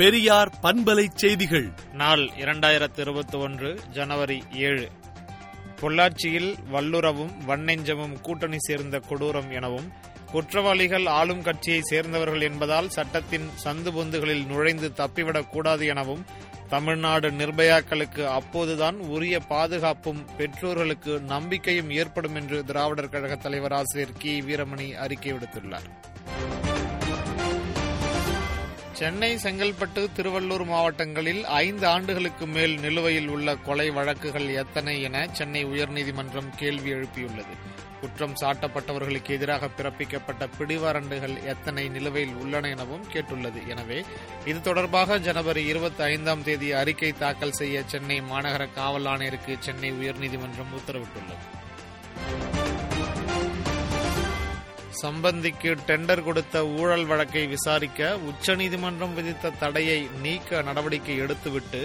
பெரியார் 0.00 0.52
பண்பலை 0.62 1.06
செய்திகள். 1.14 1.72
நாள் 1.92 2.18
இரண்டாயிரத்து 2.18 2.98
இருபத்தி 2.98 3.38
ஒன்று 3.38 3.80
ஜனவரி 3.90 4.42
ஏழு. 4.52 4.90
பொள்ளாச்சியில் 5.80 6.54
வல்லுறவும் 6.72 7.30
வன்னெஞ்சமும் 7.46 8.20
கூட்டணி 8.20 8.56
சேர்ந்த 8.58 9.00
கொடூரம் 9.08 9.52
எனவும் 9.52 9.92
குற்றவாளிகள் 10.30 11.06
ஆளும் 11.06 11.42
கட்சியை 11.42 11.80
சேர்ந்தவர்கள் 11.82 12.40
என்பதால் 12.40 12.88
சட்டத்தின் 12.88 13.48
சந்து 13.64 13.90
பொந்துகளில் 13.90 14.46
நுழைந்து 14.46 14.92
தப்பிவிடக் 14.96 15.48
கூடாது 15.48 15.86
எனவும் 15.86 16.24
தமிழ்நாடு 16.68 17.30
நிர்பயாக்களுக்கு 17.30 18.24
அப்போதுதான் 18.26 18.96
உரிய 18.96 19.38
பாதுகாப்பும் 19.38 20.26
பெற்றோர்களுக்கு 20.36 21.20
நம்பிக்கையும் 21.20 21.90
ஏற்படும் 21.90 22.34
என்று 22.34 22.64
திராவிடர் 22.64 23.08
கழக 23.08 23.36
தலைவர் 23.36 23.72
ஆசிரியர் 23.72 24.16
கி. 24.18 24.40
வீரமணி 24.40 24.92
அறிக்கை 24.92 25.32
விடுத்துள்ளார். 25.32 26.09
சென்னை 29.00 29.36
செங்கல்பட்டு 29.36 30.00
திருவள்ளூர் 30.16 30.64
மாவட்டங்களில் 30.64 31.44
ஐந்து 31.44 31.86
ஆண்டுகளுக்கு 31.86 32.46
மேல் 32.46 32.74
நிலுவையில் 32.80 33.28
உள்ள 33.28 33.56
கொலை 33.56 33.90
வழக்குகள் 33.90 34.48
எத்தனை 34.62 35.02
என 35.02 35.28
சென்னை 35.32 35.66
உயர்நீதிமன்றம் 35.66 36.50
கேள்வி 36.56 36.92
எழுப்பியுள்ளது. 36.92 37.54
குற்றம் 38.00 38.34
சாட்டப்பட்டவர்களுக்கு 38.40 39.30
எதிராக 39.36 39.70
பிறப்பிக்கப்பட்ட 39.78 40.48
பிடிவாரண்டுகள் 40.58 41.36
எத்தனை 41.44 41.88
நிலுவையில் 41.88 42.34
உள்ளன 42.34 42.68
எனவும் 42.68 43.06
கேட்டுள்ளது. 43.08 43.62
எனவே 43.68 44.04
இது 44.44 44.60
தொடர்பாக 44.60 45.18
ஜனவரி 45.18 45.64
இருபத்தி 45.64 46.02
ஐந்தாம் 46.02 46.42
தேதி 46.42 46.72
அறிக்கை 46.72 47.12
தாக்கல் 47.12 47.58
செய்ய 47.62 47.82
சென்னை 47.86 48.20
மாநகர 48.20 48.66
காவல் 48.74 49.04
ஆணையருக்கு 49.04 49.56
சென்னை 49.58 49.92
உயர்நீதிமன்றம் 49.92 50.76
உத்தரவிட்டுள்ளது. 50.80 51.42
சம்பந்திக்கு 55.02 55.70
டெண்டர் 55.88 56.22
கொடுத்த 56.24 56.66
ஊழல் 56.80 57.06
வழக்கை 57.06 57.46
விசாரிக்க 57.46 58.18
உச்சநீதிமன்றம் 58.30 59.14
விதித்த 59.14 59.56
தடையை 59.62 59.98
நீக்க 60.22 60.62
நடவடிக்கை 60.62 61.16
எடுத்துவிட்டு 61.20 61.82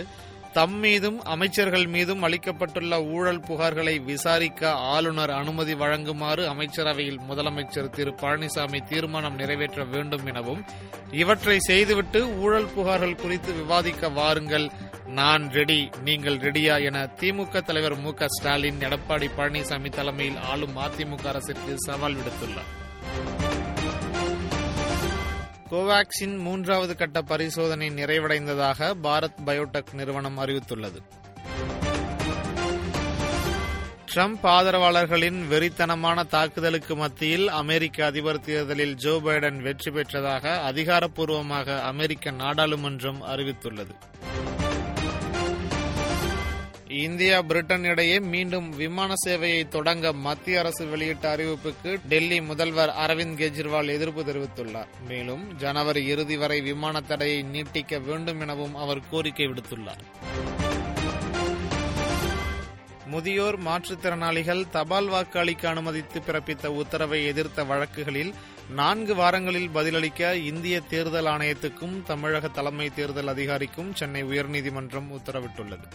தம் 0.58 0.76
மீதும் 0.84 1.18
அமைச்சர்கள் 1.24 1.86
மீதும் 1.94 2.22
அளிக்கப்பட்டுள்ள 2.26 2.98
ஊழல் 3.16 3.42
புகார்களை 3.48 3.96
விசாரிக்க 4.10 4.70
ஆளுநர் 4.94 5.34
அனுமதி 5.40 5.74
வழங்குமாறு 5.74 6.44
அமைச்சரவையில் 6.52 7.20
முதலமைச்சர் 7.30 7.90
திரு 7.90 8.12
பழனிசாமி 8.22 8.80
தீர்மானம் 8.92 9.40
நிறைவேற்ற 9.42 9.84
வேண்டும் 9.94 10.26
எனவும் 10.26 10.62
இவற்றை 11.24 11.58
செய்துவிட்டு 11.70 12.22
ஊழல் 12.38 12.72
புகார்கள் 12.78 13.20
குறித்து 13.24 13.54
விவாதிக்க 13.54 14.10
வாருங்கள். 14.20 14.70
நான் 15.20 15.44
ரெடி 15.58 15.80
நீங்கள் 16.08 16.40
ரெடியா 16.48 16.78
என 16.84 17.04
திமுக 17.20 17.62
தலைவர் 17.62 17.98
மு 18.06 18.14
க 18.14 18.32
ஸ்டாலின் 18.38 18.82
எடப்பாடி 18.88 19.30
பழனிசாமி 19.38 19.92
தலைமையில் 20.00 20.42
ஆளும் 20.54 20.80
அதிமுக 20.88 21.28
அரசிற்கு 21.34 21.76
சவால் 21.88 22.18
விடுத்துள்ளார். 22.22 22.72
கோவாக்சின் 25.72 26.38
மூன்றாவது 26.38 26.96
கட்ட 26.96 27.22
பரிசோதனை 27.22 27.90
நிறைவடைந்ததாக 27.90 28.94
பாரத் 29.04 29.38
பயோடெக் 29.46 29.94
நிறுவனம் 29.94 30.40
அறிவித்துள்ளது. 30.40 31.00
ட்ரம்ப் 34.16 34.44
ஆதரவாளர்களின் 34.44 35.48
வெறித்தனமான 35.48 36.28
தாக்குதலுக்கு 36.28 36.96
மத்தியில் 36.96 37.48
அமெரிக்க 37.48 38.06
அதிபர் 38.06 38.40
தேர்தலில் 38.40 38.96
ஜோ 38.96 39.20
பைடன் 39.24 39.62
வெற்றி 39.62 39.92
பெற்றதாக 39.92 40.62
அதிகாரப்பூர்வமாக 40.72 41.82
அமெரிக்க 41.82 42.32
நாடாளுமன்றம் 42.32 43.22
அறிவித்துள்ளது. 43.22 43.96
இந்தியா 47.04 47.42
பிரிட்டன் 47.42 47.84
இடையே 47.84 48.20
மீண்டும் 48.20 48.70
விமான 48.70 49.14
சேவையை 49.26 49.68
தொடங்க 49.68 50.14
மத்திய 50.14 50.60
அரசு 50.60 50.86
வெளியிட்ட 50.86 51.36
அறிவிப்புக்கு 51.36 52.00
டெல்லி 52.10 52.42
முதல்வர் 52.42 52.90
அரவிந்த் 52.90 53.40
கெஜ்ரிவால் 53.42 53.88
எதிர்ப்பு 53.88 54.24
தெரிவித்துள்ளார். 54.24 54.88
மேலும் 55.08 55.58
ஜனவரி 55.58 56.06
இறுதி 56.06 56.38
வரை 56.38 56.62
விமான 56.62 57.02
தடையை 57.02 57.44
நீட்டிக்க 57.44 58.02
வேண்டும் 58.02 58.40
எனவும் 58.40 58.76
அவர் 58.76 59.02
கோரிக்கை 59.10 59.46
விடுத்துள்ளார். 59.46 60.04
முதியோர் 63.06 63.64
மாற்றுத்திறனாளிகள் 63.64 64.70
தபால் 64.70 65.08
வாக்கு 65.08 65.40
அளிக்க 65.40 65.70
அனுமதித்து 65.70 66.22
பிறப்பித்த 66.28 66.68
உத்தரவை 66.68 67.26
எதிர்த்த 67.26 67.64
வழக்குகளில் 67.64 68.34
நான்கு 68.70 69.16
வாரங்களில் 69.16 69.70
பதிலளிக்க 69.70 70.36
இந்திய 70.36 70.80
தேர்தல் 70.80 71.26
ஆணையத்துக்கும் 71.26 72.04
தமிழக 72.04 72.48
தலைமை 72.48 72.90
தேர்தல் 72.90 73.28
அதிகாரிக்கும் 73.28 73.96
சென்னை 73.96 74.24
உயர்நீதிமன்றம் 74.24 75.12
உத்தரவிட்டுள்ளது. 75.12 75.88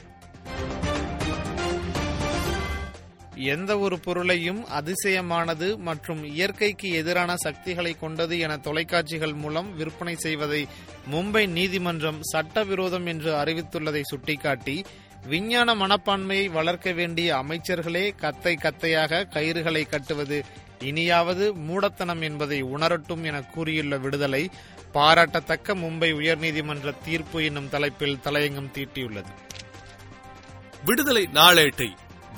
எந்த 3.44 3.78
ஒரு 3.78 4.00
பொருளையும் 4.00 4.66
அதிசயமானது 4.68 5.78
மற்றும் 5.78 6.24
இயற்கைக்கு 6.24 6.88
எதிரான 6.90 7.36
சக்திகளை 7.36 7.98
கொண்டது 7.98 8.38
என 8.38 8.56
தொலைக்காட்சிகள் 8.56 9.34
மூலம் 9.34 9.76
விற்பனை 9.76 10.16
செய்வதை 10.16 10.66
மும்பை 11.10 11.48
நீதிமன்றம் 11.48 12.20
சட்டவிரோதம் 12.22 13.06
என்று 13.06 13.32
அறிவித்துள்ளதை 13.32 14.02
சுட்டிக்காட்டி 14.02 14.84
விஞ்ஞான 15.26 15.74
மனப்பான்மையை 15.74 16.50
வளர்க்க 16.50 16.92
வேண்டிய 16.92 17.36
அமைச்சர்களே 17.36 18.14
கத்தை 18.16 18.58
கத்தையாக 18.62 19.26
கயிறுகளை 19.34 19.88
கட்டுவது 19.88 20.44
இனியாவது 20.80 21.54
மூடத்தனம் 21.54 22.20
என்பதை 22.20 22.62
உணரட்டும் 22.62 23.24
என 23.24 23.42
கூறியுள்ள 23.42 23.96
விடுதலை 23.96 24.50
பாராட்டத்தக்க 24.92 25.74
மும்பை 25.74 26.12
உயர்நீதிமன்ற 26.12 26.94
தீர்ப்பு 27.04 27.44
என்னும் 27.44 27.68
தலைப்பில் 27.68 28.20
தலையங்கம் 28.24 28.72
தீட்டியுள்ளது. 28.74 29.32
விடுதலை 30.84 31.28
நாளேட்டை 31.32 31.90